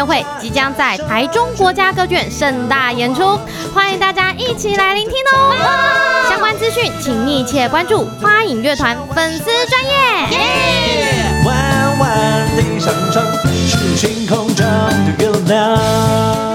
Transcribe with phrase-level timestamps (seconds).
[0.00, 3.38] 乐会即将在台中国家歌剧院盛大演出，
[3.74, 6.28] 欢迎大家一起来聆听哦！
[6.28, 9.90] 相关资讯请密切关注花影乐团粉丝专页。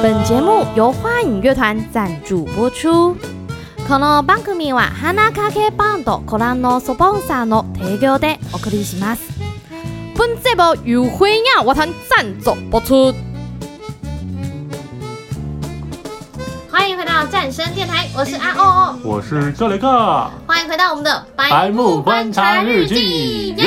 [0.01, 3.15] 本节目由花影乐团赞助播出。
[3.87, 9.21] この番组は花影バンドコランのスポンサーの提供でお送りします。
[10.15, 13.13] 本节目由花影乐团赞助播出。
[17.30, 19.88] 战声电台，我是阿欧，我是这雷克。
[20.46, 23.48] 欢迎回到我们的白目观察日记。
[23.56, 23.66] 耶！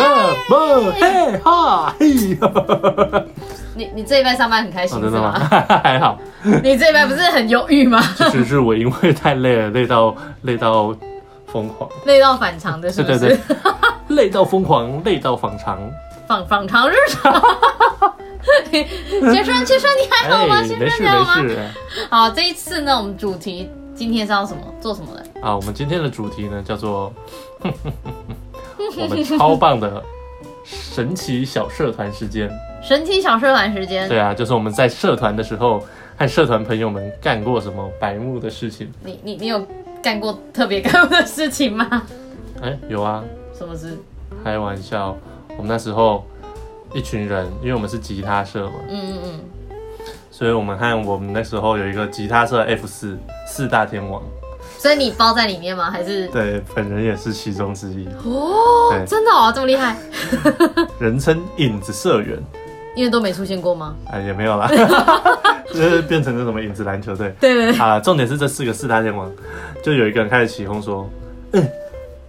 [0.93, 2.07] 嘿哈嘿！
[3.75, 5.33] 你你这一班上班很开心、哦、是吗？
[5.83, 6.17] 还好。
[6.63, 8.01] 你这一班不是很忧郁吗？
[8.31, 10.95] 其实是我因为太累了，累到累到
[11.51, 13.19] 疯狂，累到反常的是不是？
[13.19, 13.55] 对对对，
[14.15, 15.77] 累到疯狂，累到反常，
[16.27, 17.41] 反反常日常。
[18.71, 20.57] 先生，先生，你还好吗？
[20.61, 21.35] 哎、先生，你好吗？
[22.09, 24.61] 好，这一次呢，我们主题今天是要什么？
[24.79, 25.25] 做什么的？
[25.41, 27.13] 啊，我们今天的主题呢，叫做
[27.61, 30.01] 我们超棒的
[30.63, 32.49] 神奇小社团时间。
[32.81, 35.83] 神奇小社团时间，对啊，就是我们在社团的时候，
[36.17, 38.89] 和社团朋友们干过什么白目的事情。
[39.03, 39.67] 你你你有
[40.01, 42.03] 干过特别白目的事情吗？
[42.61, 43.21] 哎，有啊。
[43.53, 43.97] 什么事？
[44.45, 45.17] 开玩笑，
[45.57, 46.25] 我们那时候
[46.93, 49.39] 一群人，因为我们是吉他社嘛，嗯嗯嗯，
[50.31, 54.21] 所以我们和我们那时候有一个吉他社 F 四四大天王。
[54.77, 55.91] 所以你包在里面吗？
[55.91, 56.27] 还是？
[56.27, 58.07] 对，本人也是其中之一。
[58.23, 59.97] 哦，真的哦，这么厉害。
[60.99, 62.41] 人称影子社员。
[62.95, 63.95] 因为都没出现过吗？
[64.11, 64.69] 哎，也没有啦，
[65.67, 67.33] 就是变成那什么影子篮球队。
[67.39, 67.79] 对对对。
[67.79, 69.31] 啊，重点是这四个四大天王，
[69.83, 71.09] 就有一个人开始起哄说
[71.51, 71.71] ：“嗯、欸，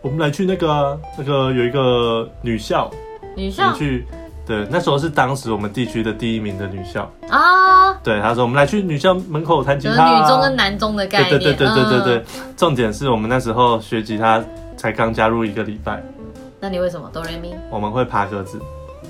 [0.02, 2.90] 我们来去那个、啊、那个有一个女校，
[3.36, 4.06] 女校去。”
[4.50, 7.94] 对，那时候是当时我们地区的第一名的女校啊。
[8.02, 11.30] 对，他说：“我们来去女校门口弹吉他、啊。”女中跟男中的概念。
[11.30, 12.16] 对对对对对对对。
[12.18, 14.42] 嗯、重点是我们那时候学吉他
[14.76, 16.02] 才刚加入一个礼拜。
[16.58, 17.54] 那你为什么哆来咪？
[17.70, 18.60] 我们会爬格子。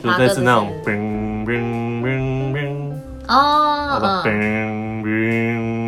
[0.02, 5.79] 就类似那种冰冰冰冰哦，冰冰冰冰冰，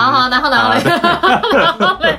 [0.00, 0.82] 好好，然后然后嘞，
[1.52, 2.18] 然后嘞，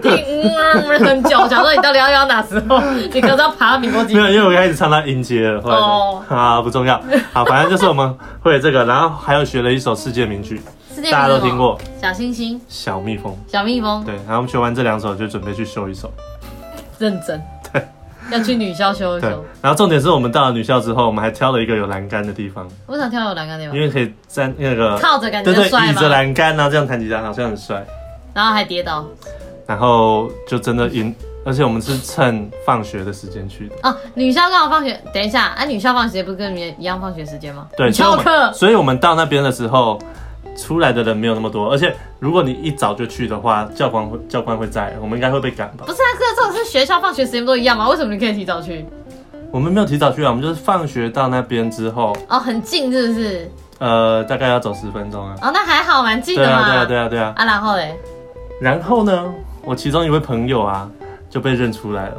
[0.00, 2.80] 听很久，想说你到底要要哪时候？
[3.12, 4.14] 你可是要爬到民国几？
[4.14, 5.60] 没有，因为我开始唱到音阶了。
[5.64, 7.00] 哦，啊，不重要。
[7.32, 10.62] 好，反正就是我们会这个，然后还有学了一首世界名曲，
[11.10, 11.78] 大家都听过。
[12.00, 14.04] 小星星，小蜜蜂，小蜜蜂。
[14.04, 16.12] 对，然后我们学完这两首，就准备去修一首。
[16.98, 17.42] 认真。
[18.32, 22.66] 要去女校修一修，然后重点是我们到了女校之后，我们还挑了一个有栏杆的地方。
[22.86, 23.76] 为什么挑有栏杆的地方？
[23.76, 25.92] 因为可以站那个靠着，感觉帅吗？
[25.92, 27.86] 倚着栏杆，然后这样弹吉他，好像很帅。
[28.34, 29.04] 然后还跌倒，
[29.66, 31.14] 然后就真的赢，
[31.44, 33.74] 而且我们是趁放学的时间去的。
[33.82, 37.66] 哦，女校刚好放学，等一下，啊，女校放学不是跟你们一样放学时间吗？
[37.76, 38.52] 对，翘课。
[38.52, 39.98] 所以我们到那边的时候。
[40.58, 45.84] 出来的人没有那么多，而且如果你一早就去的话，教官会教官会在，我们应该会被赶吧？
[45.86, 46.25] 不是啊，是
[46.66, 47.88] 学校放学时间都一样吗？
[47.88, 48.84] 为什么你可以提早去？
[49.50, 52.14] 我们没有提早去啊，我们就是放学到那边之后。
[52.28, 53.50] 哦，很近是不是？
[53.78, 55.34] 呃，大概要走十分钟啊。
[55.40, 56.66] 哦，那还好，蛮近的嘛。
[56.66, 57.32] 对啊，对啊，对啊，对啊。
[57.36, 57.96] 啊，然后嘞？
[58.60, 59.32] 然后呢？
[59.62, 60.88] 我其中一位朋友啊
[61.28, 62.14] 就被认出来了，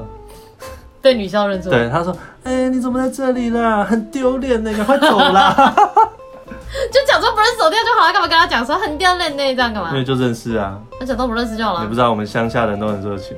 [1.02, 1.78] 被女校认出来。
[1.78, 2.12] 对，他说
[2.44, 3.86] ：“哎、欸，你怎么在这里啦？
[3.86, 5.56] 很丢脸呢，赶快走啦！”
[6.91, 9.56] 就假装不认识走掉就好了，干嘛跟他讲说很丢脸呢？
[9.56, 9.91] 这样干嘛？
[9.91, 10.78] 因为就认识啊。
[11.00, 11.81] 那假装不认识就好了。
[11.81, 13.38] 你不知道我们乡下人都很热情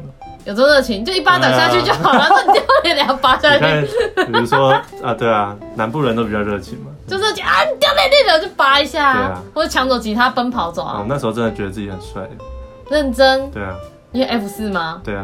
[0.49, 1.05] 有多热情？
[1.05, 3.87] 就一巴掌下去就好了，很丢脸两巴下去。
[4.15, 4.71] 比如说
[5.03, 6.87] 啊，对啊，南部人都比较热情嘛。
[7.05, 10.95] 就是啊，掉脸那种就拔一下，对啊，或者抢走吉他奔跑走啊。
[10.97, 12.27] 我、哦、那时候真的觉得自己很帅。
[12.89, 13.51] 认真。
[13.51, 13.75] 对啊。
[14.11, 14.99] 因为 F 四吗？
[15.03, 15.23] 对啊。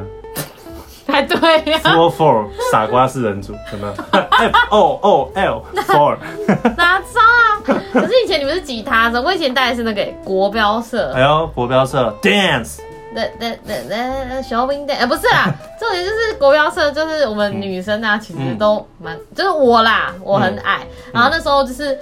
[1.11, 1.79] 还，对呀。
[1.83, 3.93] Four Four，傻瓜四人组，有没有？
[4.29, 6.17] F O O L Four。
[6.77, 7.81] 哪招啊？
[7.91, 11.13] 可是以前你们是吉他的，我以前带的是那个国标社。
[11.13, 12.77] 哎呦，国标社，Dance。
[13.15, 15.49] 对对对对，小兵蛋，哎，不是啦，
[15.79, 21.97] 重点就是国标社，就是我们女生啊，其实都蛮，嗯、就是我啦，我很矮，嗯、然后那时候就是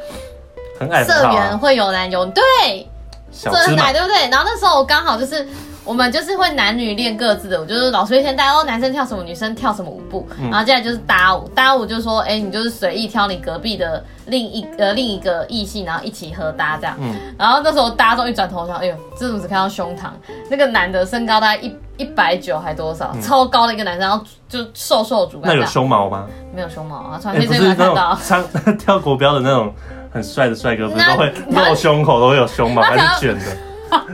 [0.79, 2.89] 很矮，社员会有男有女，对，
[3.31, 4.27] 社员很矮，对不对？
[4.29, 5.47] 然后那时候我刚好就是。
[5.85, 16.95] 我们就是会男女练各自的，我就是老师会先带哦，男生跳什么，女生跳什么舞步，嗯、然后接下来就是搭舞，搭舞就是说，哎，你就是随意挑你隔壁的另一呃另一个异性，然后一起合搭这样。
[17.01, 17.15] 嗯。
[17.37, 20.07] 然后那时候搭中一转头，想，哎呦，这怎么只看到胸膛？
[20.49, 25.37] 那个男的身高大概一一百九还多少，嗯、超高的一个男生，然后就瘦瘦的。
[25.43, 26.25] 那有胸毛吗？
[26.55, 28.17] 没有胸毛啊，穿黑色没看到。
[28.23, 28.41] 穿
[28.79, 29.73] 跳国标的那种
[30.13, 33.45] 很帅的帅哥，不是都会露胸口，都会有胸毛，还是卷的？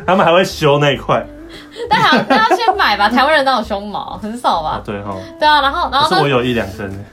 [0.08, 1.24] 他们还会修那一块。
[1.90, 4.82] 但好像要先买吧，台湾人都有胸毛，很少吧？
[4.84, 5.16] 对哈。
[5.40, 6.10] 对啊，然后然后。
[6.10, 7.06] 可是我有一两根。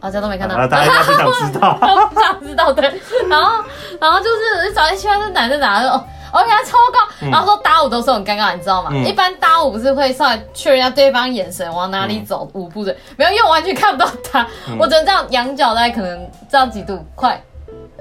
[0.00, 1.74] 大家都没看到，大家应该不想知道，
[2.10, 2.90] 不想知道对。
[3.28, 3.62] 然后，
[4.00, 6.02] 然后就是找一圈是男生哪个哦，
[6.32, 7.28] 而且他超高。
[7.30, 8.90] 然后说搭舞都是很尴尬，你知道吗？
[9.04, 14.46] 一般搭舞不是会稍微确认一下对方眼神往哪里走舞步的，没有，因为我完全看不到他，
[14.78, 17.38] 我只能这样仰角，大概可能这样几度，快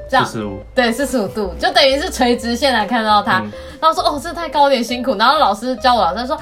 [0.10, 3.44] 这样四十五，对，四十五度，就等于是垂直线来看到他。
[3.80, 5.16] 然后说哦，这太高，有点辛苦。
[5.16, 6.38] 然后老师教我，老师说。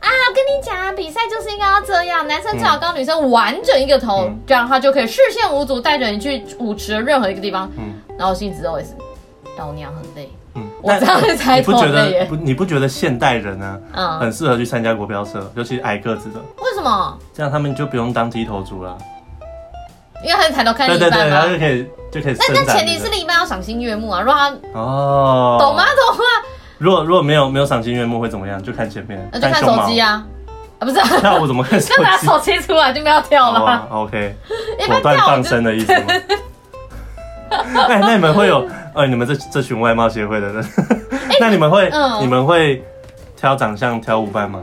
[0.00, 7.70] 啊，我跟你讲啊，比赛就是应该要这样，男生最好高，女生完整一个头，嗯、这样他就可以视线无阻带着你去舞池的任何一个地方。
[7.76, 8.94] 嗯，然后心直都会是，
[9.58, 10.32] 老娘很累。
[10.54, 12.34] 嗯， 我这样才不觉得不？
[12.34, 14.16] 你不觉得现代人呢、啊？
[14.16, 16.40] 嗯，很适合去参加国标社，尤其矮个子的。
[16.56, 17.18] 为什么？
[17.34, 18.96] 这样他们就不用当低头族了。
[20.22, 21.16] 因为他们抬头看另一半嘛。
[21.16, 22.36] 对对对，然后就可以就可以。
[22.38, 25.84] 那那前提是另一半要赏心悦目啊，如果他哦，懂吗？
[26.08, 26.24] 懂吗？
[26.78, 28.62] 如果如果没有没有赏心悦目会怎么样？
[28.62, 30.24] 就看前面，那就看手机啊，
[30.78, 31.94] 啊不是跳舞怎么看 手机？
[31.94, 33.86] 就拿手机出来就不要跳了。
[33.90, 34.34] OK，
[34.88, 36.04] 果断放生的意思吗？
[37.88, 38.64] 哎，那你们会有
[38.94, 40.64] 呃，你们这这群外貌协会的人，
[41.40, 41.90] 那你们会
[42.20, 42.82] 你们会
[43.36, 44.60] 挑长相挑舞伴吗？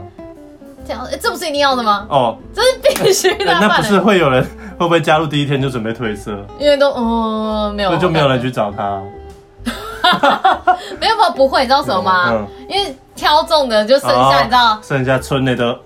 [0.88, 2.06] 挑，这不是一定要的吗？
[2.08, 3.52] 哦，这是必须的。
[3.60, 4.42] 那不是会有人
[4.78, 6.32] 会不会加入第一天就准备褪色？
[6.58, 9.00] 因为都嗯没有，就没有人去找他。
[10.98, 12.30] 没有没有不会，你知道什么吗？
[12.30, 15.78] 嗯、因为挑中的就剩下，你知道，剩下村内的，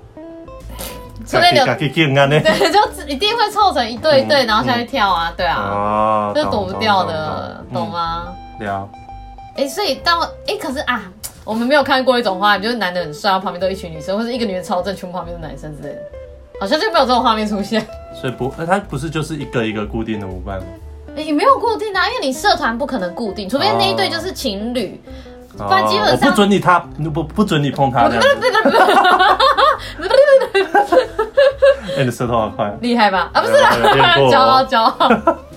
[1.26, 2.78] 村内的，对，就
[3.08, 8.28] 一定会凑成一对一对，然后下去跳啊，嗯、对啊，哦，就躲不掉的，懂，吗？
[8.60, 8.88] 了。
[9.56, 11.02] 哎、欸，所以当哎、欸，可是啊，
[11.44, 16.00] 我们没有看过一种画面，就是男的很帅，旁边都一群女生，或者一个女的超正，全部旁边是男生之类的，
[16.60, 17.84] 好像就没有这种画面出现。
[18.20, 20.64] 所以不，那他不是就是一个一个固定的舞伴吗？
[21.16, 25.00] 也没有固定啊，因为你社团不可能固定，除非那一对就是情侣，
[25.58, 26.78] 不然基本上不准你他
[27.12, 28.08] 不不准你碰他。
[31.94, 33.28] 哎，你的舌头好快，厉害吧？
[33.34, 33.72] 啊，不是啦，
[34.30, 35.10] 骄傲骄傲。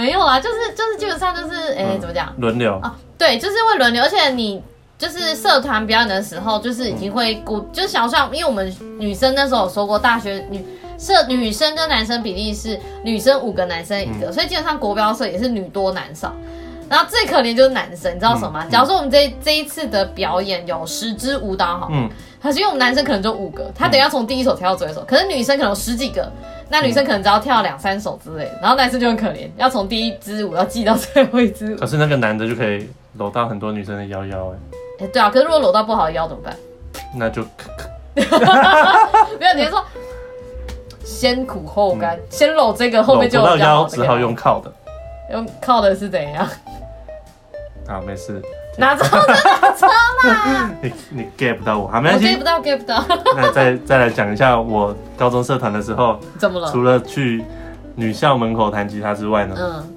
[0.00, 2.34] 没有啊，就是就是基本上就是哎，怎么讲？
[2.38, 4.62] 轮流啊，对，就是会轮流，而且你
[4.96, 10.64] 就是社团表演的时候，就是已经会固，就是想像，因为我们女生那时候有说过，大学女。
[10.98, 16.30] 社女生跟男生比例是女生五个，男生一个，嗯、所以基本上国标社也是女多男少。
[16.90, 22.06] 然后最可怜就是男生，你知道什么假如说我们这这一次的表演有十支舞蹈好，嗯，
[22.42, 26.30] 可是因为我们男生可能就五个，他等下从第一首跳到最后一首，可是女生可能有十几个，
[26.70, 31.76] 那女生可能只要跳两三首之类的，然后男生就很可怜，要从第一支舞要记到最后一支舞。
[31.76, 32.88] 可是那个男的就可以
[33.18, 34.56] 搂到很多女生的腰腰哎，
[35.00, 36.56] 哎对啊，可是如果搂到不好的腰怎么办？
[37.16, 37.42] 那就
[38.14, 39.84] 没有，你是说？
[41.04, 44.72] 先苦后甘，嗯、先搂这个，后面就搂到腰，只好用靠的。
[45.32, 46.48] 用靠的是怎样？
[47.88, 48.40] 啊，没事。
[48.82, 49.04] 哪招？
[49.04, 49.86] 哪招
[50.24, 50.70] 嘛？
[50.82, 52.26] 你你 get 不到我，好，没关系。
[52.26, 53.04] 我 get 不到，get 不到。
[53.36, 56.70] 那再再来讲一下我高中社团的时候，怎么了？
[56.72, 57.44] 除了去
[57.94, 59.54] 女校门口弹吉他之外呢？
[59.58, 59.94] 嗯。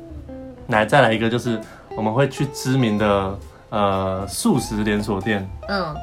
[0.67, 1.59] 来，再来一个，就是
[1.95, 3.37] 我们会去知名的
[3.69, 5.93] 呃素食连锁店，嗯，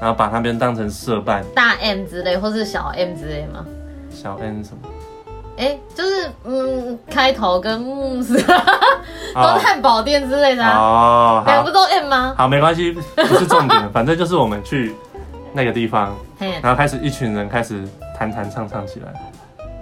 [0.00, 3.64] 然后把那边当成社办，大 M 之类，或是小 M 之类吗？
[4.10, 4.88] 小 N 什么？
[5.58, 11.42] 哎、欸，就是嗯，开头跟木是都是汉堡店之类的哦。
[11.46, 11.65] 两个不都 M 吗？
[12.36, 14.94] 好，没关系，不是重点，反正就是我们去
[15.54, 16.14] 那个地方，
[16.62, 17.82] 然后开始一群人开始
[18.18, 19.08] 弹弹唱唱起来。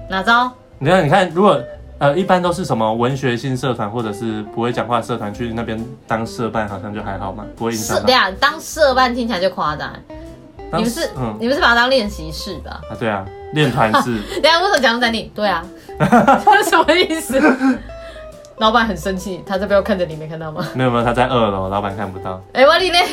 [0.09, 0.51] 哪招？
[0.79, 1.61] 你看，你看，如果
[1.99, 8.01] 呃，一般都是什么文学性社团或者是不会讲话社团去那边当社办，好像就还好嘛，不会影响。
[8.05, 9.93] 对啊，当社办听起来就夸张。
[10.73, 12.81] 你们是，嗯，你们是把它当练习室吧？
[12.89, 13.25] 啊，对啊。
[13.53, 15.31] 练团式， 等下为什么讲在你？
[15.32, 15.65] 对啊，
[15.96, 16.05] 这
[16.65, 17.41] 是 什么意思？
[18.58, 20.67] 老板很生气，他在背后看着你，没看到吗？
[20.75, 22.41] 没有没有，他在二楼，老板看不到。
[22.53, 23.05] 哎、欸，我里面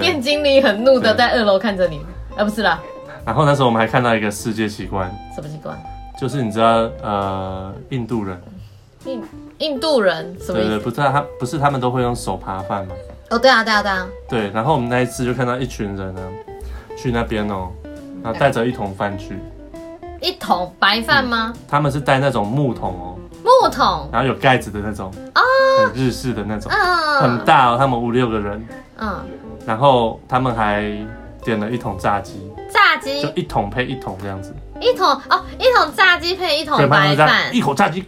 [0.00, 2.00] 店经理很怒的在二楼看着你，
[2.36, 2.80] 啊，不是啦。
[3.24, 5.78] 然后那时候我们还看到一个世界奇观，什么奇观？
[6.18, 8.40] 就是你知道，呃，印度人，
[9.04, 9.22] 印
[9.58, 10.68] 印度人什么意思？
[10.68, 12.94] 对对，不知道他不是他们都会用手扒饭吗？
[13.30, 14.08] 哦，对啊，对啊，对啊。
[14.28, 16.22] 对，然后我们那一次就看到一群人呢，
[16.98, 17.70] 去那边哦，
[18.24, 19.38] 然后带着一桶饭去。
[20.20, 21.60] 一桶白饭吗、嗯？
[21.68, 23.16] 他们是带那种木桶哦，
[23.62, 25.40] 木桶，然后有盖子的那种哦，
[25.86, 28.66] 很日式的那种，嗯，很大哦，他们五六个人，
[28.98, 29.20] 嗯，
[29.66, 30.84] 然后他们还
[31.44, 38.04] 点了一桶炸鸡，炸鸡，就一桶配一桶这样子，一桶哦，一桶炸鸡配一桶白饭，一口炸鸡，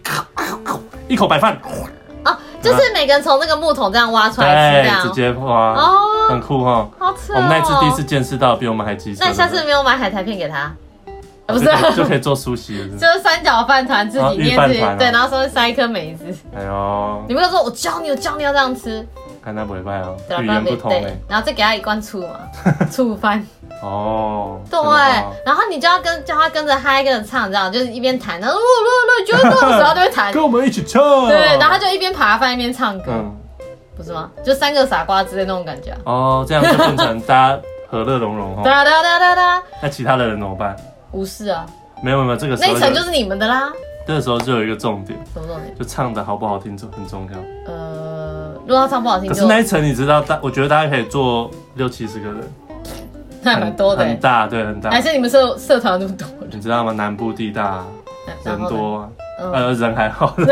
[1.08, 1.58] 一口白饭，
[2.24, 5.02] 哦，就是每个人从那个木桶这样挖出来吃，这样。
[5.02, 10.72] 直接挖，哦，很酷哈，好吃哦，我们那次第一次见识到，比我们还机车，那你下次没有买海苔片给他？
[11.46, 16.24] 不是，就可以做苏西了，就是三角饭团自己捏自己，对，然后稍微塞一颗梅子。
[16.56, 19.06] 哎呦，你不要说，我教你，我教你要这样吃。
[19.44, 20.92] 看他不会拜哦，语言不通，
[21.28, 22.38] 然后再给他一罐醋嘛，
[22.90, 23.44] 醋饭。
[23.82, 24.78] 哦，对，
[25.44, 31.28] 然后你就要跟叫他跟着嗨，跟着唱，这样就是一边弹，然后乐乐乐，觉得乐的时候就会弹， 跟我们一起唱。
[31.28, 33.36] 对，然后他就一边扒饭一边唱歌，嗯，
[33.96, 34.30] 不是吗？
[34.44, 35.92] 就三个傻瓜之类那种感觉。
[36.04, 38.62] 哦，这样就变成大家和乐融融 哈。
[38.62, 39.62] 哒哒哒哒哒。
[39.82, 40.76] 那其他的人怎么办？
[41.12, 41.64] 无视啊。
[42.02, 43.72] 没有没有，这个时候那一层就是你们的啦。
[44.04, 45.72] 这个时候就有一个重点，什么重点？
[45.78, 47.72] 就唱的好不好听就很重要。
[47.72, 52.52] 呃，如果他唱不好听，可是那一层你知道大，我觉得大家可以坐六七十个人，
[53.42, 54.90] 那蛮多的，很大，对，很大。
[54.90, 56.26] 还是你们社社团那么多？
[56.50, 56.90] 你知道吗？
[56.90, 57.84] 南部地大，
[58.44, 60.34] 人多，呃，人还好。
[60.36, 60.46] 对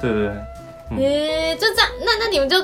[0.00, 0.30] 对对。
[0.98, 2.56] 诶，就这样，那那你们就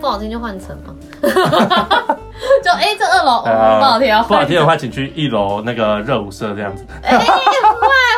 [0.00, 0.94] 不好听就换成嘛。
[2.64, 6.84] 就哎，这二楼不好听，不好听的话，请去一楼那个热舞社这样子。
[7.02, 7.36] 哎，很坏，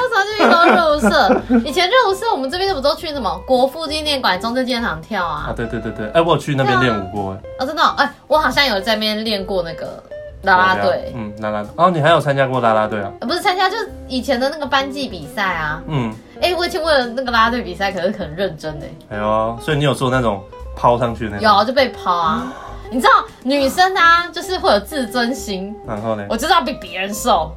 [0.01, 1.41] 为什么去一楼热舞社？
[1.69, 5.49] 以前热舞社我们这边不都去什么国父纪念馆、中正纪念堂跳啊？
[5.49, 7.33] 啊，对对对对，哎，我有去那边练舞过。
[7.59, 10.03] 哦，真的，哎，我好像有在那边练过那个
[10.43, 11.13] 啦啦队。
[11.15, 11.71] 嗯，啦啦队。
[11.77, 13.11] 哦，你还有参加过啦啦队啊？
[13.21, 15.83] 不是参加，就是以前的那个班级比赛啊。
[15.87, 16.15] 嗯。
[16.41, 19.17] 哎，我以前为了那个啦啦队比赛，可是很认真哎。
[19.17, 20.43] 哎呦，所以你有做那种
[20.75, 21.59] 抛上去那种？
[21.59, 22.51] 有，就被抛啊。
[22.91, 25.75] 你知道女生啊，就是会有自尊心。
[25.87, 26.27] 然后呢？
[26.29, 27.53] 我就是要比别人瘦，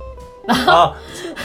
[0.45, 0.93] 然后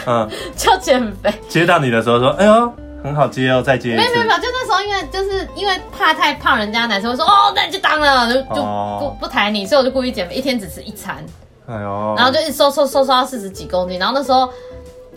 [0.06, 1.32] 嗯， 就减肥。
[1.48, 8.62] 接到你的时候说：“哎呦，很好接哦，再接。”没有没有没有，就那时候因为就是因为怕太胖，人家男生会说：“哦，那你就当了，就就
[9.00, 11.16] 不不抬你。”所以我就故意减肥，一天只吃一餐。
[11.66, 14.48] 哎呦，然后就一瘦瘦瘦瘦到四十几公斤，然后那时候。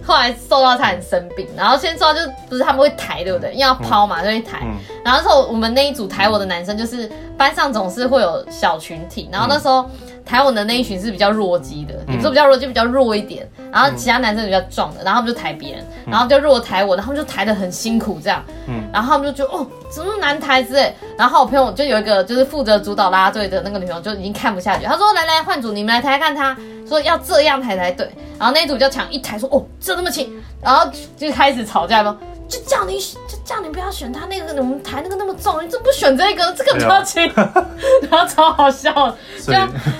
[0.03, 3.51] 后来瘦到他很生病，然后先说就不是他们会抬，对不对？
[3.51, 4.57] 因为要抛嘛，就会抬。
[4.63, 4.75] 嗯、
[5.05, 7.07] 然后那时候我们那一组抬我的男生，就是
[7.41, 9.89] 班上总是会有小群体，然后那时候
[10.23, 13.49] 抬我的那一群是比较弱鸡的，也不是比较弱，就比较弱一点。
[13.71, 18.43] 然后其他男生比较壮的，然后他们就抬别人，然后就弱抬我，然后他们就抬的很辛苦这样。
[18.67, 20.93] 嗯，然后他们就觉得哦，怎么那么难抬之类。
[21.17, 26.55] 然后我朋友就有一个就是负责主导啦啦队的那个女朋友就已经看不下去，她说：“来来换组，你们来抬看他。”
[26.87, 28.05] 说要这样抬才对，
[28.37, 30.29] 然后那一组就抢一抬，说哦，这那么轻，
[30.61, 30.85] 然后
[31.17, 32.17] 就开始吵架嘛，
[32.51, 36.53] 就叫你就叫你不要选他那个，我们台那个那么重，你怎么不选这个？
[36.53, 37.23] 这个比较轻，
[38.11, 38.91] 然后超好笑，
[39.41, 39.53] 就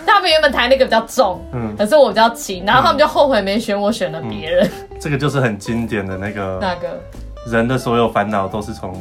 [0.06, 4.70] 他们原本台那个比较重，嗯，可是我比较轻，然后他们就后悔没选我，选了别人。
[5.00, 7.00] 这个就是很经典的那个，那个。
[7.48, 8.94] 人的所有烦恼都是从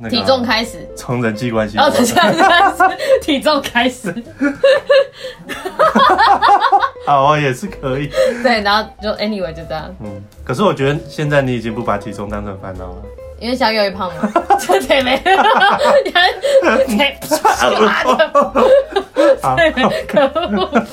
[0.00, 2.82] 人体重开始，从人际关系，哦，从人际关系，
[3.22, 4.14] 体重开始。
[7.06, 8.10] 好啊，也是可以。
[8.42, 9.94] 对，然后就 anyway 就这样。
[10.00, 13.02] 嗯，可是我觉得现在你已经不把体重当成烦恼了，
[13.40, 14.30] 因为小越来越胖嘛，
[14.60, 15.34] 这腿没，腿
[17.22, 17.38] 刷
[17.70, 17.76] 的，
[19.56, 20.86] 腿没，可恶。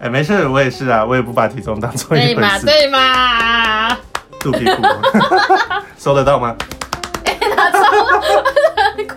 [0.00, 2.34] 哎，没事，我也是啊，我也不把体重当做一回事。
[2.34, 3.81] 对嘛，对嘛。
[4.42, 4.82] 肚皮鼓，
[5.98, 6.56] 收得到吗？
[7.24, 7.78] 哎，拿走。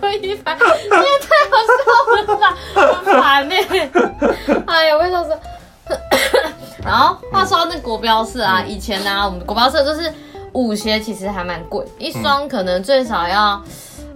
[0.00, 3.54] 故意拍，你也太好笑了吧，很烦呢。
[4.66, 5.32] 哎呀，为什么是？
[6.84, 10.12] 然后话说到那国标社啊，以前呢、啊，我们国标社就是
[10.52, 13.60] 舞鞋，其实还蛮贵，一双可能最少要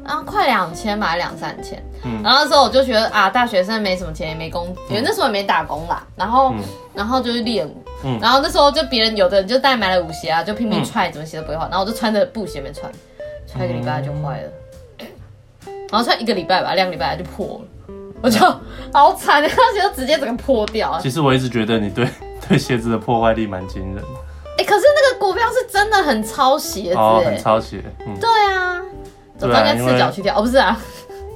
[0.04, 1.82] 啊快两千吧，两三千。
[2.04, 2.22] 嗯。
[2.22, 6.02] 然后那时候我就觉得啊，大学生没什么钱，也没工，因为那时候也没打工啦。
[6.14, 6.54] 然后，
[6.94, 7.82] 然后就是练舞。
[8.04, 8.18] 嗯。
[8.20, 11.62] 然后那时候就别人有的人就带买了舞鞋啊，就拼命踹，怎么鞋都不会坏。
[11.70, 12.90] 然后我就穿着布鞋没穿，
[13.46, 14.50] 穿一个礼拜就坏了。
[15.90, 18.38] 然后穿一个礼拜吧，两个礼拜就破了，我就
[18.92, 20.98] 好惨，那鞋就直接整个破掉。
[21.00, 22.06] 其实我一直觉得你对
[22.48, 24.02] 对鞋子的破坏力蛮惊人的。
[24.56, 27.82] 哎，可是那个国标是真的很抄鞋子，哦，很抄鞋。
[28.06, 28.80] 嗯，对啊，
[29.40, 30.78] 我刚刚赤脚去跳，哦，不是啊，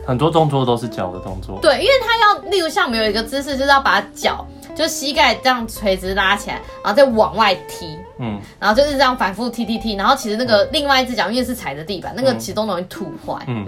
[0.06, 1.58] 很多动作都是脚的动作。
[1.60, 13.64] 对，因为他要，例如像我们有一个姿势，就是要把脚就膝盖这样垂直拉起来，然后再往外踢，嗯，然后就是这样反复踢踢踢，然后其实那个另外一只脚因为是踩着地板，那个其实都容易吐坏，嗯。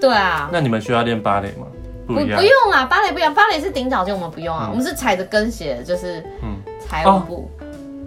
[0.00, 1.66] 对啊，那你们需要练芭蕾吗？
[2.06, 6.56] 不不用啦，芭蕾不一样，芭蕾是顶脚尖，我们不用啊，我们是踩着跟鞋，就是嗯，
[6.88, 7.50] 踩舞步。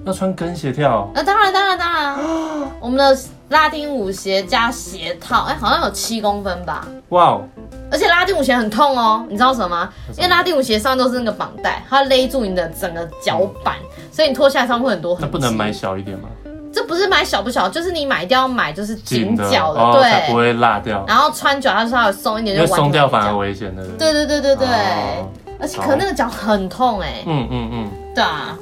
[0.06, 1.10] 要穿跟鞋跳？
[1.14, 2.18] 那当然当然当然，
[2.82, 3.18] 我们的
[3.50, 6.88] 拉丁舞鞋加鞋套，哎，好像有七公分吧？
[7.10, 7.48] 哇哦！
[7.92, 9.90] 而且拉丁舞鞋很痛哦，你知道什么吗？
[10.18, 13.76] 因为拉丁舞鞋上都是那个绑带，它勒住你的整个脚板，
[14.12, 15.30] 所以你脱下来上会很多痕迹。
[15.32, 16.30] 那不能买小一点吗？
[16.74, 21.06] 这不是买小不小，就是你买一定要买就是紧脚的，对，才不会辣掉。
[21.08, 23.86] 然后穿脚它稍微松一点就，就松掉反而危险的。
[23.90, 27.24] 对对对对对，哦、而且可那个脚很痛哎、欸。
[27.28, 28.58] 嗯嗯嗯，对啊。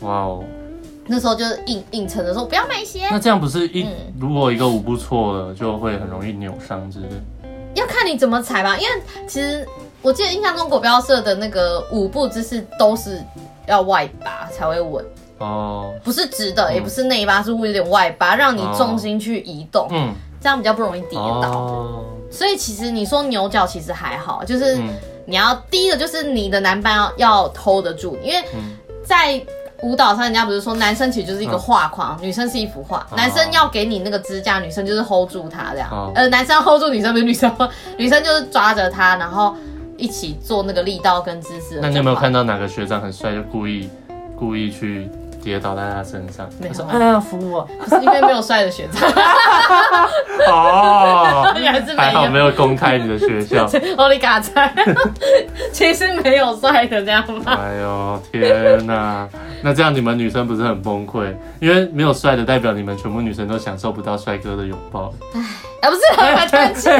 [0.00, 0.44] 哇哦，
[1.06, 3.06] 那时候就是硬硬撑着说不要买鞋。
[3.12, 7.06] 那这样不是一、嗯、如果一个舞步错了，就会很容易扭伤之类。
[7.76, 9.66] 要看你怎么踩吧，因为其实
[10.02, 13.22] 我记得印象中国标社的那个舞步姿势都是
[13.66, 15.04] 要外八才会稳。
[15.38, 22.02] 哦，不是直的，也不是内八，是会有点外八，让你重心去移动，嗯，这样比较不容易跌倒。
[22.30, 24.78] 所以其实你说牛角其实还好，就是
[25.26, 28.42] 你要第一个就是你的男伴要要 hold 得住，因为
[29.04, 29.38] 在
[29.82, 37.54] 舞蹈上，人家不是说男生其实就是一个画框，嗯、女生是一幅画，哦、男生要给你那个支架，女生就是 hold 住他这样，哦、呃，男生要 hold 住女生，不是女生，
[37.98, 39.54] 女生就是抓着他，然后
[39.96, 41.78] 一起做那个力道跟姿势。
[41.82, 43.88] 那你有没有看到哪个学长很帅，就故意
[44.38, 45.10] 故意去？
[45.46, 49.08] 跌倒在他身上，他说：“哎呀，扶我！”可是因为没有帅的学长。
[50.50, 53.64] 哦，还是还好没有公开你的学校。
[53.96, 54.74] 奥利嘎在，
[55.72, 57.56] 其实没有帅的这样吗？
[57.62, 59.28] 哎呦天哪！
[59.62, 61.32] 那这样你们女生不是很崩溃？
[61.60, 65.14] 因为没有帅的，代表你们全部女生都享受不到帅哥的拥抱。
[65.32, 65.40] 哎，
[65.88, 66.96] 啊不是，还对不起，因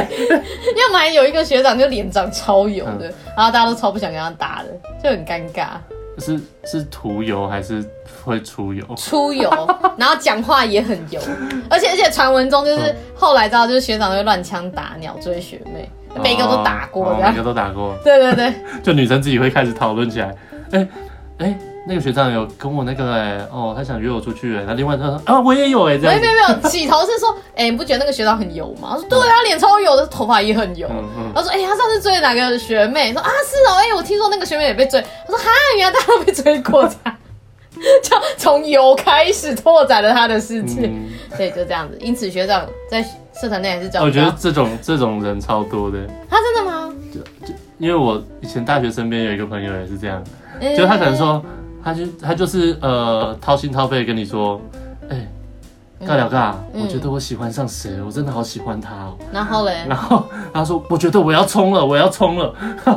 [0.76, 4.69] 为我们还有一个学长，就脸长超油的，然后大家都超不想跟他打的，
[5.03, 5.67] 就很尴尬。
[6.18, 7.85] 是是涂油还是
[8.25, 8.85] 会出油？
[8.96, 9.50] 出油，
[9.96, 11.20] 然后讲话也很油，
[11.68, 15.88] 而且而且传闻中就是后来知道就是学长会乱枪打鸟追学妹，
[16.23, 17.96] 每个都打过，每个都打过。
[18.02, 20.35] 对对对， 就女生自己会开始讨论起来，
[20.73, 20.88] 哎
[21.38, 21.58] 哎。
[21.88, 28.95] 那个学长有跟我那个哎、欸、哦，他想约我出去哎、欸，那另外他说啊我也有哎、欸，这样没有没有没有，起头是说哎、欸、你不觉得那个学长很油吗？
[28.95, 30.88] 他说对啊，脸超油的，头发也很油。
[30.90, 33.12] 嗯嗯、他说哎、欸、他上次追了哪个学妹？
[33.12, 35.00] 说啊是哦哎、欸、我听说那个学妹也被追。
[35.00, 35.45] 他说哈
[35.78, 36.85] 原来大家都被追过，
[38.02, 40.88] 就从油开始拓展了他的世界。
[40.88, 41.97] 嗯、对，就这样子。
[42.00, 43.00] 因此学长在
[43.40, 44.05] 社团内也是这样。
[44.05, 45.99] 我觉得这种这种人超多的。
[46.28, 46.93] 他真的吗？
[47.14, 50.21] 就就因为我以前大学身边有一个朋友也是这样，
[50.62, 51.40] 欸、就他可能说。
[51.87, 54.61] 他就他就是呃掏心掏肺跟你说，
[55.09, 55.25] 哎、
[56.00, 59.16] 欸，尬聊尬，嗯、我觉得我喜欢上谁，我真的好喜欢他哦。
[59.33, 62.52] 然后嘞，然后他说，我觉得我要冲了，我要冲了，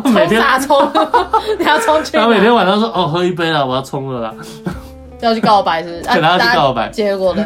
[0.06, 0.76] 每天冲，
[1.60, 2.18] 你要冲去。
[2.18, 4.34] 他每天晚上说，哦，喝一杯啦，我要冲了啦，
[5.22, 6.02] 要去告白是不是？
[6.10, 6.90] 可能要去告白。
[6.90, 7.46] 结果呢？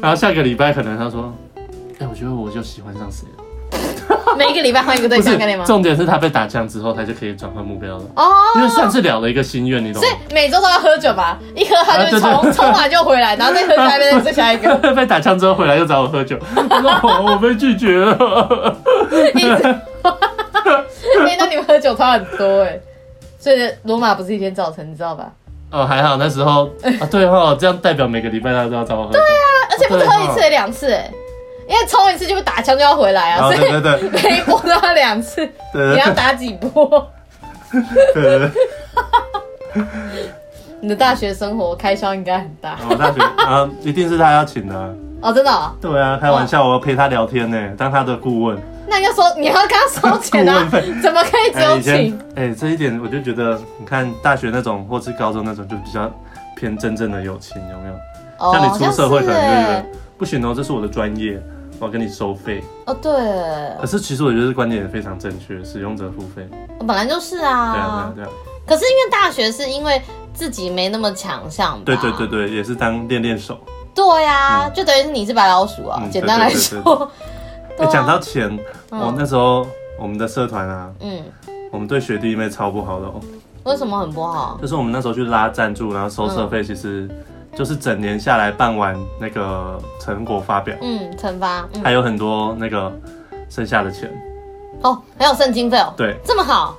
[0.00, 3.33] 然后下个礼拜可能他说，哎、欸，我觉得我就喜欢上谁了。
[4.38, 5.64] 每一个礼拜换一个对象，跟你吗？
[5.64, 8.04] 重点是他被打枪之后，他就可以转换目标了。
[8.16, 10.08] 哦，因为算是了了一个心愿，你懂吗？
[10.08, 14.74] 所以每周都要喝酒吧，一喝他就冲，冲完就回来，然后再喝下一杯，再下一个。
[14.94, 16.62] 被打枪之后回来又找我喝酒，我
[17.00, 18.76] 说我被拒绝了。
[19.34, 22.78] 一直，哎，那你们喝酒差很多哎，
[23.38, 25.30] 所以罗马不是一天早晨，你知道吧？
[25.70, 26.70] 哦，还好那时候
[27.00, 29.12] 啊，对哈，这样代表每个礼拜他都要找我喝。
[29.12, 31.10] 对啊，而且不是喝一次，也两次哎。
[31.68, 33.58] 因为冲一次就会打枪就要回来啊，所以
[34.10, 35.44] 每一波都要两次。
[35.72, 37.10] 你要打几波？
[38.12, 38.50] 对对对。
[40.80, 42.76] 你的大学生活开销应该很大。
[42.88, 44.94] 我大学啊，一定是他要请的。
[45.22, 45.72] 哦，真的？
[45.80, 48.58] 对啊，开玩笑，我要陪他聊天呢，当他的顾问。
[48.86, 50.68] 那你要说你要跟他收钱啊？
[51.02, 52.20] 怎么可以只有请？
[52.36, 56.12] 哎，这一点我就觉得，你看大学那种或是高中那种，就比较
[56.54, 57.94] 偏真正的友情，有没有？
[58.52, 61.42] 像你出社会可能就觉得不行哦，这是我的专业。
[61.80, 63.12] 我要跟你收费哦，对。
[63.80, 66.48] 可是其实我觉得这观点也非常正确，使用者付费。
[66.86, 67.72] 本来就是啊。
[67.72, 68.30] 对啊，对啊，对啊。
[68.64, 70.00] 可是因为大学是因为
[70.32, 73.58] 自己没那么强项，对对对对，也是当练练手。
[73.92, 77.10] 对呀，就等于是你是白老鼠啊，简单来说。
[77.76, 78.56] 哎，讲到钱，
[78.90, 79.66] 我那时候
[79.98, 81.24] 我们的社团啊，嗯，
[81.72, 83.20] 我们对学弟妹超不好的哦。
[83.64, 84.56] 为什么很不好？
[84.62, 87.10] 就是我们那时候去拉赞助，然后收社费，其实。
[87.56, 92.92] 就是整年下来办完那个成果发表，嗯，惩罚，嗯、还有很多那个
[93.48, 94.10] 剩下的钱，
[94.82, 96.76] 哦，还有剩经费哦，对，这么好。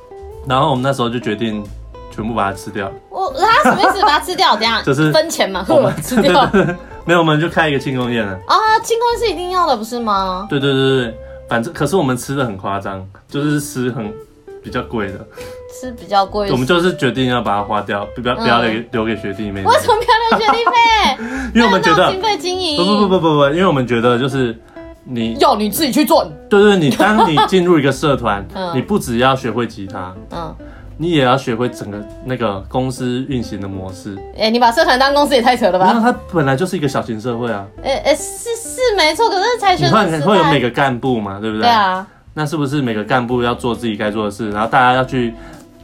[0.47, 1.63] 然后我们那时候就决定
[2.11, 2.91] 全部把它吃掉。
[3.09, 4.01] 我他什么意思？
[4.05, 4.55] 把它吃掉？
[4.55, 4.83] 怎样？
[4.83, 6.49] 就是分钱嘛，我们 吃掉。
[7.05, 8.33] 没有，我们就开一个庆功宴了。
[8.47, 10.45] 啊，庆功宴是一定要的，不是吗？
[10.49, 14.11] 对对对对，反正可是我们吃的很夸张，就是吃很
[14.63, 15.25] 比较贵的。
[15.81, 19.61] 是比较贵，我们就是决定要把它花掉，不要不要留留给学弟妹。
[19.63, 21.25] 为什么不要留学弟妹？
[21.53, 22.77] 因为我们觉得经费经营。
[22.77, 24.57] 不不不不不不，因为我们觉得就是
[25.03, 26.25] 你要你自己去做。
[26.49, 30.55] 对对，你当你进入一个社团， 你不只要学会吉他，嗯，
[30.97, 34.17] 你也要学会整个那个公司运行的模式。
[34.37, 35.91] 哎，你把社团当公司也太扯了吧？
[35.93, 37.65] 那它本来就是一个小型社会啊。
[37.83, 41.63] 哎哎，是是没错，可是才学会会有每个干部嘛，对不对？
[41.63, 42.05] 对啊。
[42.37, 45.33] 那是不是每个干部要做自己该做的事，然后大家要去？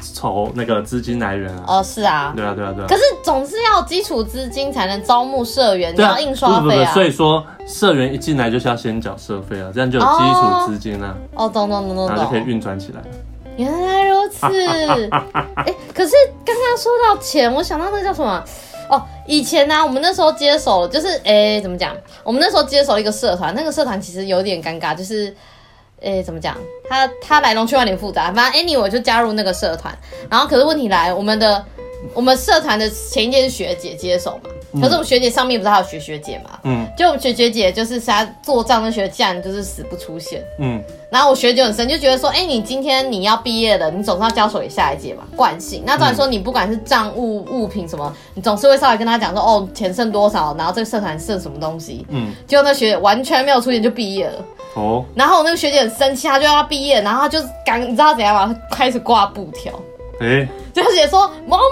[0.02, 1.64] 筹那个资金来源啊！
[1.68, 2.88] 哦，是啊，对啊，对啊，对啊。
[2.88, 6.92] 可是总是要基础资金才能招募社员，你要印刷费啊。
[6.94, 11.16] 所以说，社员一进来就是要先缴社费啊，这样就有基础资金啊。
[11.36, 13.02] 哦，懂懂懂懂懂，然后就可以运转起来。
[13.58, 14.46] 原来如此。
[14.48, 18.44] 哎，可是刚刚说到钱，我想到那个叫什么？
[18.90, 21.96] 哦，以前呢，我们那时候接手，就是哎，怎么讲？
[22.24, 25.34] 我们那时候接手一个社团，那个社团其实有点尴尬，就是。
[26.02, 26.58] 诶，怎么讲？
[26.90, 29.98] 他他来龙去脉有点复杂，反正 anyway 我就加入那个社团，
[30.30, 31.64] 然后可是问题来，我们的
[32.14, 36.60] 我们社团的前一届是学姐接手嘛，可是我们学姐上面不是还有学学姐嘛？
[36.64, 40.44] 嗯，就我们学学姐就是她做账的学姐，竟然就是死不出现。
[40.60, 45.84] 嗯，然后我学姐很生气，就觉得说，哎、欸，你今天你要毕业了，你总是要交手给下一届嘛，惯性。
[45.86, 52.06] 那当然说你不管是账务物品什么，你总是会稍微跟他讲说，哦，钱剩多少，然后这个社团剩什么东西。
[52.10, 54.44] 嗯，结果那学姐完全没有出现就毕业了。
[54.74, 58.56] 哦，然后我那个学姐很生气，她就要毕业，然后她就赶，你知道怎样吗？
[58.70, 59.72] 她开始挂布条。
[60.20, 60.50] 哎、欸。
[60.74, 61.64] 就写说某某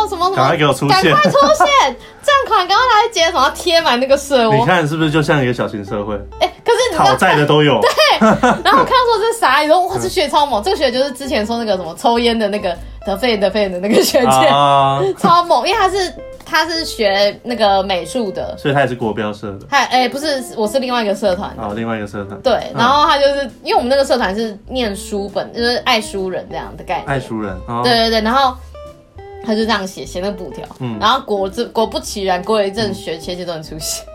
[0.00, 4.54] 某什么什么，赶快给我出现，赶快出现，账款赶快来结，什么贴满那个社窝。
[4.54, 6.14] 你看是不是就像一个小型社会？
[6.38, 7.78] 哎、欸，可是你讨债的都有。
[7.82, 7.90] 对，
[8.20, 9.58] 然后我看到说这是啥？
[9.58, 16.14] 你说哇，这学超猛，这个学姐就是之前说那个什么抽烟的那个得肺得肺的那个学姐，啊、 超猛，因为她是。
[16.54, 19.66] 他是学那个美术的，所以他也是国标社的。
[19.68, 21.52] 他哎、欸，不是，我是另外一个社团。
[21.58, 22.40] 哦，另外一个社团。
[22.42, 27.06] 对，然后他就是、嗯、因为我们那个社团是念书本，就是爱书人这样的概念。
[27.08, 27.52] 爱书人。
[27.66, 28.56] 哦、对对对，然后
[29.44, 34.06] 他就这样写写那个布条，嗯，然后果子果不其然，过了一阵学学姐都能出现。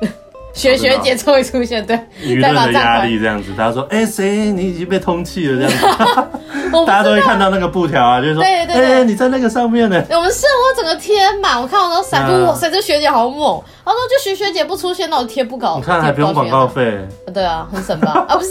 [0.51, 10.03] 嗯学学姐终于出现，对，舆论的压力这样子，大家说，哎、欸，谁你已经被通气了这样子， 大家都会看到那个布条啊，就是说，对对对，你在那个上面呢。
[10.09, 13.62] 我们是我整个贴满，我看我都闪过，哇塞，这学姐好猛。
[13.85, 16.97] 他说就学学姐不出现，那我贴不搞，你看还不用广告费。
[17.33, 18.25] 对啊，很省吧？
[18.27, 18.49] 啊，不是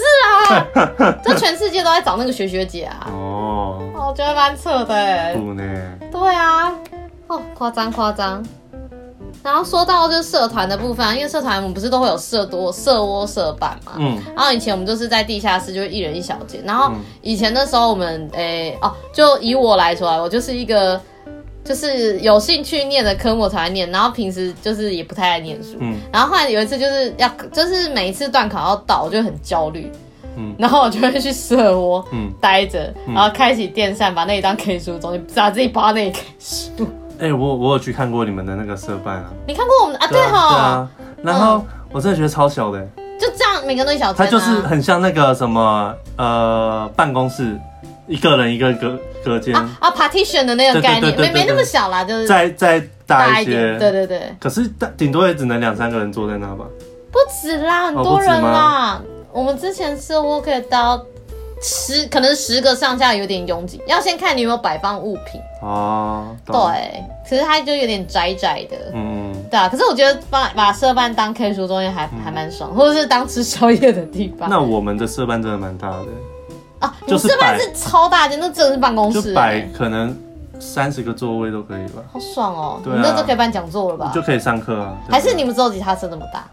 [0.49, 0.67] 啊，
[1.25, 3.09] 这全世界都在找那个学学姐啊。
[3.13, 5.35] 哦，我觉得蛮扯的哎。
[5.35, 5.63] 不呢？
[6.11, 6.73] 对啊，
[7.27, 8.43] 哦，夸张夸张。
[9.49, 16.63] 然后说到就是社团的部分，因为社团我们不是都会有社多社窝社办嘛，嗯，然后以前我们就是在地下室，就是一人一小间。
[16.67, 21.01] 然后以前的时候我们，诶、欸，哦，就以我来说，我就是一个
[21.65, 29.91] 就是有兴趣念的科目才来念，然后平时就是也不太爱念书，嗯，然后后来有一次就是要就是每一次段考要到，我就很焦虑，
[30.37, 36.87] 嗯，然后我就会去社窝，嗯，待着，然后开启电扇，把那里当 K 书中心，把自己包那里 K 书。
[37.21, 39.25] 哎、欸，我我有去看过你们的那个社办啊。
[39.47, 40.07] 你看过我们啊？
[40.07, 40.51] 对哈、啊。
[40.51, 40.91] 对啊。
[41.23, 42.81] 然后我真的觉得超小的。
[43.19, 44.13] 就这样，每个人都一小。
[44.13, 47.59] 它就是很像那个什么呃办公室，
[48.07, 54.37] 一个人一个隔隔间啊，啊，partition 的那个概念，没没那么小啦，就是再再大一点对对对。
[54.39, 56.65] 可是顶多也只能两三个人坐在那吧。
[57.11, 59.01] 不止啦，很多人啦。
[59.03, 59.03] 哦、
[59.33, 61.05] 我们之前社窝可以到。
[61.61, 66.37] 十可能十个上下有点拥挤，要先看你有没有摆放物品哦。
[66.47, 69.69] 对，其实它就有点窄窄的，嗯，对啊。
[69.69, 74.49] 可是我觉得把把社办当 K 书中心还、嗯、还蛮爽，或者是当吃宵夜的地方。
[74.49, 76.07] 那我们的社办真的蛮大的
[76.79, 80.17] 啊，就是社办是超大间，那真的是办公室，就摆可能
[80.61, 82.03] 三十个座位都可以吧。
[82.13, 84.13] 好爽哦，对啊，你那就可以办讲座了吧？
[84.15, 84.97] 就可以上课啊。
[85.11, 86.47] 还是你们只有吉他社那么大？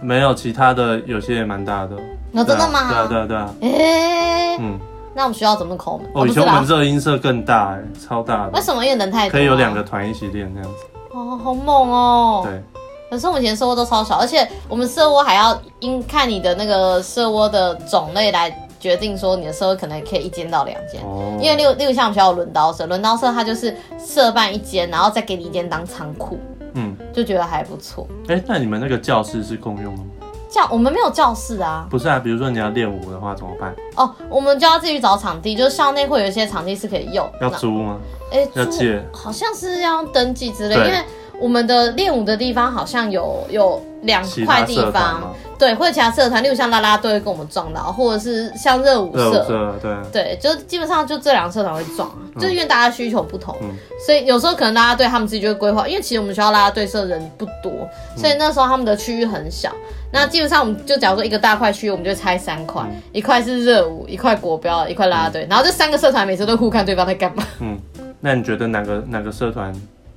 [0.00, 1.96] 没有，其他的有些也蛮大的。
[2.32, 2.88] 那真的吗？
[2.88, 3.54] 对啊，对啊，对啊。
[3.60, 4.78] 哎，嗯，
[5.14, 6.10] 那我们学校怎么抠门？
[6.14, 8.52] 哦，以前我们热音社更大，哎，超大的。
[8.52, 8.84] 为什么？
[8.84, 10.84] 因为人太多，可以有两个团一起练那样子。
[11.10, 12.40] 哦，好猛哦。
[12.44, 12.62] 对。
[13.10, 20.98] 可是我们以前社窝都超小，而且我们社窝还要因看你的那个社窝的种类来决定说你的社窝可能可以一间到两间。
[21.02, 21.36] 哦。
[21.38, 26.40] 因为例如例如像我们学校有轮刀社，轮刀社它就是社办一间，然后再给你一间当仓库。
[26.72, 26.96] 嗯。
[27.12, 28.08] 就觉得还不错。
[28.28, 30.08] 哎，那你们那个教室是共用的吗？
[30.52, 33.74] 教我们没有教室啊，不是啊，比如说你要练舞的话怎么办？
[33.96, 37.26] 哦，我们就要自己找场地，就是校内会有一些场地是可以用。
[37.40, 37.98] 要租吗？
[38.30, 40.98] 哎、欸，要借，好像是要登记之类，因为
[41.42, 45.34] 我们的练舞的地方好像有有两块地方。
[45.58, 49.96] 对，或者其他社团，例如像啦啦队跟我们撞到，或者是像热舞社，社对。
[50.10, 53.70] 对，就基本上就这两个社团会撞，嗯、就是因为大家需求不同，嗯、
[54.04, 67.46] 所以有时候可能啦啦队他们自己就会规划，因为其实我们学校啦啦队社人不多，所以那时候他们的区域很小，嗯、那基本上我们就假如说一个大块区域，我们就拆三块，嗯、一块是热舞，一块国标，一块啦啦队，嗯、然后这三个社团每次都互看对方在干嘛。
[67.60, 67.78] 嗯，
[68.18, 69.72] 那你觉得哪个哪个社团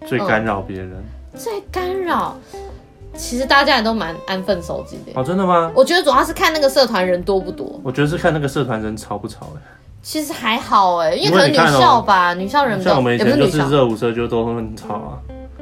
[0.08, 0.92] 最干扰别人？
[1.36, 2.36] 嗯、最干扰？
[3.18, 5.20] 其实大家也都蛮安分守己的。
[5.20, 5.72] 哦，真的吗？
[5.74, 7.80] 我觉得主要是看那个社团人多不多。
[7.84, 9.62] 我觉得是看那个社团人吵不吵哎。
[10.02, 12.92] 其实还好哎，因为可能女校吧，女校人比较。
[12.92, 15.20] 像我们以前就是热舞社，就都会很吵啊。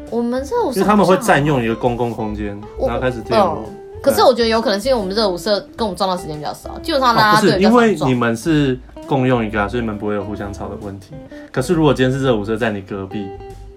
[0.09, 3.69] 我们热舞社，因为他们会占用一个公共空间，然后开始跳舞。
[4.01, 7.59] 可是我觉得有可能是因为我们热舞社跟我们撞到时间比较少，基本上大家是。
[7.59, 11.13] 因为你们是共用一个，所以你们不会有互相吵的问题。
[11.51, 13.27] 可是如果今天是热舞社在你隔壁。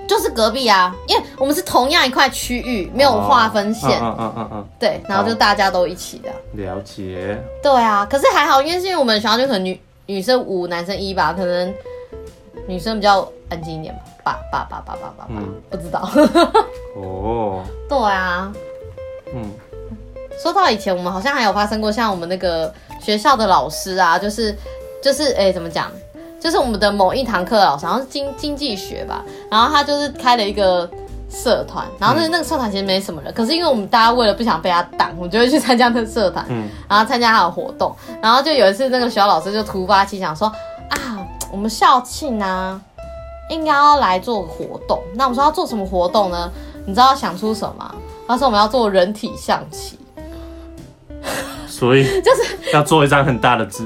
[0.07, 4.01] 就是隔壁啊，因为我们是同样一块区域，没有划分线。
[4.01, 4.67] 嗯嗯嗯嗯。
[4.79, 6.31] 对，然后就大家都一起的。
[6.53, 7.37] 了解。
[7.63, 11.75] 对啊，可是还好，因为是因为我们学校就可能女女生五，男生一吧，可能
[12.67, 14.01] 女生比较安静一点吧。
[14.23, 16.09] 爸爸爸爸爸爸爸，嗯，不知道。
[16.97, 17.63] 哦。
[17.89, 18.53] 对啊。
[19.35, 19.51] 嗯。
[20.43, 24.55] 说到以前，我们好像还有发生过，像我们那个学校的老师啊，就是
[25.03, 25.91] 就是哎，怎么讲？
[26.47, 30.89] 就是我们的某一堂课老师，好像是经经济学吧，然后他就是开了一个
[31.29, 40.47] 社团，然后那那个社团其实没什么人，可是因为我们大家为了不想被他挡，我们就会去参加那个社团，嗯，然后参加他的活动，然后就有一次那个学校老师就突发奇想说
[40.91, 41.19] 啊，
[41.51, 42.81] 我们校庆啊，
[43.51, 46.49] 应该要来做个活动，那我们说要做什么活动呢？
[46.87, 47.93] 你知道要想出什么？
[48.29, 49.99] 他说我们要做人体象棋，
[51.67, 53.85] 所以 就是要做一张很大的纸。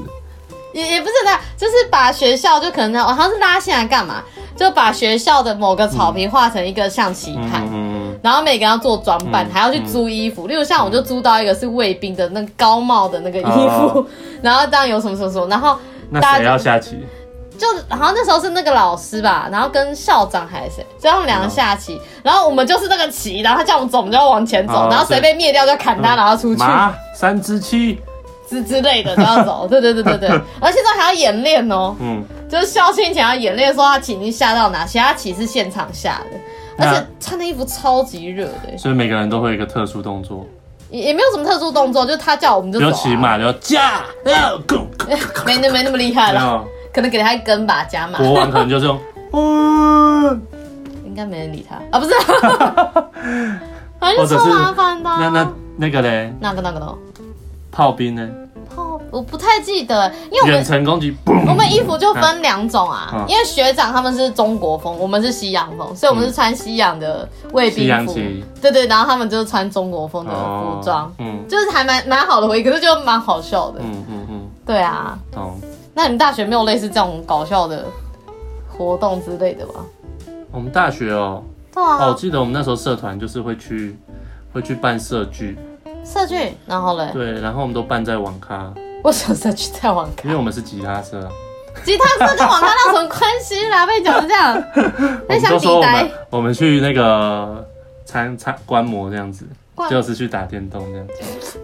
[0.80, 4.22] 也也不是的，就是把学校就可能好像是拉线来干嘛，
[4.56, 10.46] 就把学校的某个草坪画成一个象棋盘，嗯、然后每个人要做装扮，嗯、还要去租衣服。
[10.46, 14.06] 嗯、例如像我就租到一个是卫兵的那个高帽的那个衣服，哦、
[14.42, 15.78] 然后这样有什么什么什么，然后
[16.14, 17.06] 大家那谁要下棋？
[17.58, 26.58] 就好像那时候是那个老师吧，然后跟校长还是谁，就他们两个下棋，哦、然后我们就是那个棋，然后他叫我们走，我们就要往前走，哦、然后谁被灭掉就砍他，然后出去。
[26.58, 28.00] 马三只七。
[28.50, 30.28] 之 之类的都要走， 对对对对对，
[30.60, 40.44] 而且在还要演练哦，嗯，就是校庆前要演练，说他棋已经下到哪，其他棋是现场下的，而且穿的衣服超级热的，所以每个人都会有一个特殊动作，
[40.90, 44.02] 也也没有什么特殊动作，就是他叫我们就走，啊，骑马就加，
[45.46, 48.98] 没那没那么厉害了，可能给他一根吧，加马，国王可能就是用，
[49.32, 50.42] 嗯，
[51.04, 51.76] 应该没人理他。
[51.96, 52.12] 啊，不是，
[54.00, 56.92] 反正超麻烦的，那那那个嘞，那个那个呢？
[57.70, 58.28] 炮兵呢？
[58.74, 63.10] 炮我不太记得，因为我们远程攻击，我们衣服就分两种啊。
[63.12, 68.14] 啊因为学长他们是中国风，我们是西洋风，所以我们是穿西洋的卫兵服。
[68.62, 73.80] 对对，然后他们就是穿中国风的服装，哦，嗯，就是还蛮蛮好的回忆，可是就蛮好笑的。
[73.80, 75.18] 嗯嗯嗯，嗯对啊。
[75.34, 75.54] 哦，
[75.92, 77.86] 那你们大学没有类似这种搞笑的
[78.68, 79.84] 活动之类的吗？
[80.52, 81.42] 我们大学哦，
[81.74, 83.96] 对啊，哦，我记得我们那时候社团就是会去
[84.52, 85.58] 会去办社剧。
[86.04, 87.08] 社剧，然后嘞？
[87.12, 88.72] 对，然后我们都办在网咖。
[89.04, 90.24] 为什么社剧在网咖？
[90.24, 91.28] 因为我们是吉他社。
[91.84, 93.86] 吉他社跟网咖有什么关系啦？
[93.86, 94.52] 被讲成这样，
[95.28, 97.64] 我们都说我们我们去那个
[98.04, 99.46] 参参观摩这样子，
[99.88, 101.06] 就是去打电动这样
[101.40, 101.60] 子。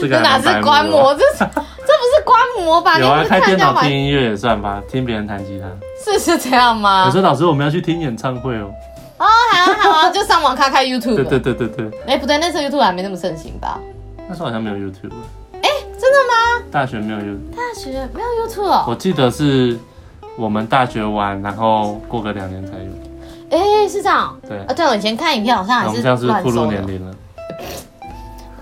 [0.00, 1.14] 这个哪是观摩？
[1.14, 2.98] 这这不是观摩吧？
[3.00, 5.68] 有啊，开电脑听音乐也算吧，听别人弹吉他。
[6.02, 7.04] 是是这样吗？
[7.04, 8.72] 可是老师我们要去听演唱会哦。
[9.22, 11.16] 哦，好啊好啊， 就上网看看 YouTube。
[11.16, 11.90] 对对对对对。
[12.06, 13.78] 哎，不对，那时候 YouTube 还没那么盛行吧？
[14.28, 15.12] 那时候好像没有 YouTube。
[15.62, 16.64] 哎，真的吗？
[16.70, 17.56] 大学没有 YouTube。
[17.56, 18.84] 大学没有 YouTube 哦。
[18.88, 19.78] 我记得是
[20.36, 22.90] 我们大学完，然后过个两年才有。
[23.50, 24.36] 哎，是这样。
[24.48, 26.02] 对啊，对，我以前看影片好像还是。
[26.02, 27.14] 这样是步入年龄了。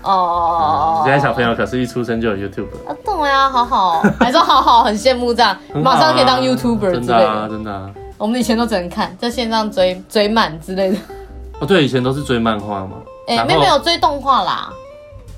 [0.03, 1.01] 哦。
[1.03, 2.67] 现在小朋友可是一出生就有 YouTube。
[2.87, 7.89] 啊，懂呀，好好，还说好好，很羡慕这样， 马上可以当 YouTuber 真的啊，真的啊。
[8.21, 10.97] 我们以前都只能看，在线上追追漫之类的。
[11.59, 12.97] 哦，对，以前都是追漫画嘛。
[13.27, 14.71] 哎、欸，没有没有追动画啦，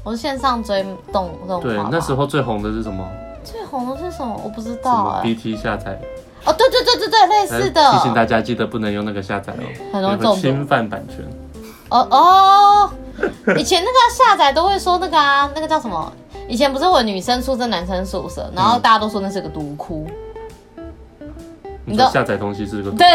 [0.04, 1.64] 我是线上追动动画。
[1.64, 3.08] 对，那时候最红的是什么？
[3.42, 4.38] 最红的是什么？
[4.44, 5.24] 我不知道哎、欸。
[5.24, 5.98] BT 下载。
[6.46, 7.92] 哦，对对对对对，类似的。
[7.94, 11.20] 提醒大家记得不能用那个下载哦，很容易侵犯版权。
[11.88, 12.90] 哦哦，
[13.58, 16.12] 以前那个下载都会说那个啊，那个叫什么？
[16.50, 20.06] 以前不是有女生宿舍、男生宿舍，然后大家都说那是个毒窟。
[21.86, 23.08] 你说下载东西是个对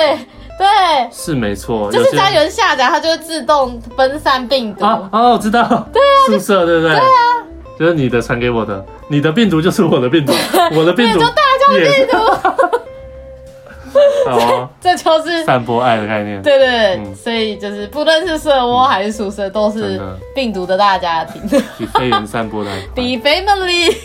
[0.59, 0.67] 对
[1.11, 4.85] 是没错，就是只要有人下载，它就会自动分散病毒。
[4.85, 6.91] 哦，我知道，对啊，宿舍对不对？
[6.91, 7.47] 对啊，
[7.79, 10.33] 就是你的传给我的，你的病毒就是我的病毒，
[10.75, 12.19] 我的病毒就大家的病毒。
[14.29, 16.43] 好， 这就是散播爱的概念。
[16.43, 19.99] 对对，所以就是不论是舍窝还是宿舍，都是
[20.35, 21.41] 病毒的大家庭。
[21.79, 23.97] 比飞人散播的 比 family。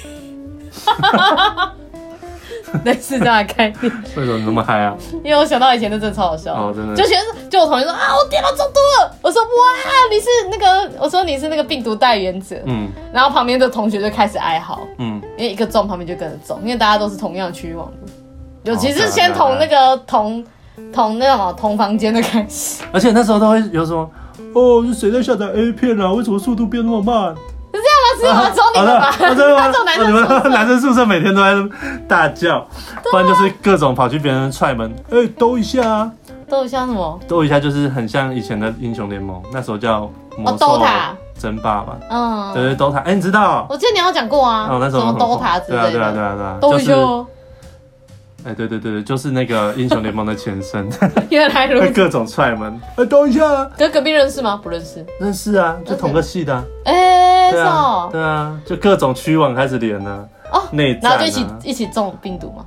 [2.86, 4.96] 类似这样的概念，为什么那么嗨啊？
[5.24, 6.96] 因为我想到以前的真的超好笑哦，真的。
[6.96, 9.16] 就全是，就我同学说啊，我电脑中毒了。
[9.22, 9.48] 我说哇，
[10.12, 12.56] 你是那个，我说你是那个病毒代言者。
[12.66, 12.90] 嗯。
[13.14, 14.82] 然后旁边的同学就开始哀嚎。
[14.98, 15.22] 嗯。
[15.38, 20.44] 因为一个中，旁边就跟着中，因为大家都是同样区域网络，尤其是先同那个同
[20.92, 22.84] 同那什么同房间的开始。
[22.92, 24.10] 而且那时候都会有什么
[24.54, 26.12] 哦，是谁在下载 A 片啊？
[26.12, 27.36] 为什么速度变那么慢？
[28.18, 28.50] 是吗？
[28.50, 29.12] 只有你们吧？
[29.18, 31.54] 只有你们男生宿舍每天都在
[32.08, 32.66] 大叫，
[33.12, 36.12] 不然就是各种跑去别人踹门，哎，兜一下啊！
[36.50, 37.20] 兜一下什么？
[37.28, 40.82] 兜一下就是很像以前的英雄联盟，那时候叫魔兽
[41.40, 41.98] 争霸吧？
[42.10, 43.00] 嗯，对对，兜塔。
[43.00, 43.66] 哎，你知道？
[43.70, 44.68] 我记得你有讲过啊。
[44.70, 45.92] 哦，那时候兜塔之类的。
[45.92, 46.94] 对啊，对啊，对啊，兜一下。
[48.46, 50.88] 哎，对对对对，就是那个 英雄联盟的前身。
[51.30, 51.90] 原来如此。
[51.94, 53.66] 各种踹门，哎，等一下。
[53.78, 54.60] 跟隔壁认识吗？
[54.62, 55.06] 不认识。
[55.20, 56.64] 认识啊，就同个系的。
[56.86, 60.28] 哎，对啊，对啊，就各种区网开始连了。
[60.52, 60.62] 哦。
[61.02, 62.64] 然后就一起一起中病毒吗？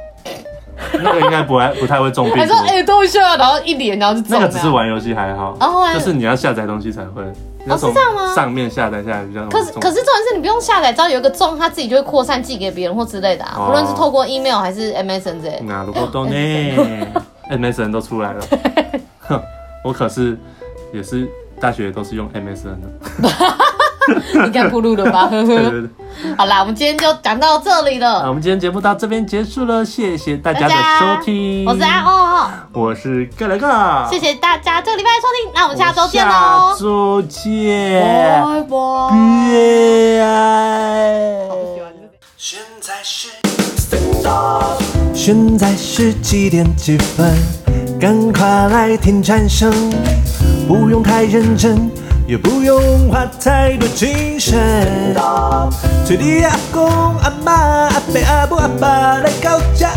[0.92, 2.40] 那个应该不太不太会中病毒。
[2.40, 4.38] 还说哎，等一下，然后一连，然后就中。
[4.38, 5.56] 那个只是玩游戏还好，
[5.94, 7.22] 就是你要下载东西才会。
[7.68, 8.34] 哦，是这样吗？
[8.34, 9.46] 上面下载下来比较。
[9.48, 13.68] 可是可是重点是你不用下载，只要有一个中，它自己就会扩散寄给别人或之类的啊。
[13.68, 15.60] 无论是透过 email 还是 MSN 之类。
[15.64, 16.32] 那如果都 呢
[17.50, 18.44] ？MSN 都出来了。
[19.20, 19.40] 哼，
[19.84, 20.38] 我可是
[20.92, 21.28] 也是
[21.60, 23.28] 大学都是用 MSN 的。
[24.44, 25.28] 你看铺路了吧？
[25.28, 25.90] 对 对对。
[26.36, 28.22] 好啦，我们今天就讲到这里了。
[28.22, 31.66] 那我们今天节目到这边结束了，谢谢大家的收听。
[31.66, 34.06] 我是阿欧，我是盖来个。
[34.10, 36.30] 谢谢大家这个礼拜的收听，那我们下周见喽！
[36.30, 38.76] 下周见，拜拜。
[42.38, 43.28] 现在是
[45.12, 47.34] 现在是几点几分？
[48.00, 49.72] 赶快来听蝉声，
[50.68, 51.90] 不用太认真。
[52.26, 55.14] 也不用花太多精神，
[56.04, 56.84] 祝你阿公
[57.18, 59.92] 阿妈阿伯阿母阿爸来到家，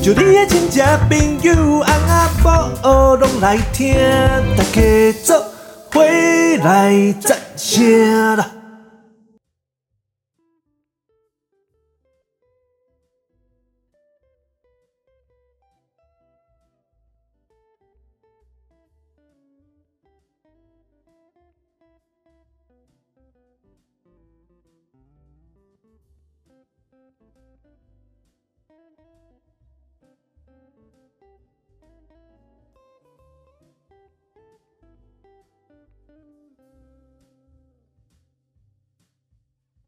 [0.00, 3.96] 就你的亲戚朋友阿阿婆拢来听，
[4.56, 5.44] 大家做
[5.92, 6.04] 伙
[6.62, 8.57] 来赞声啦。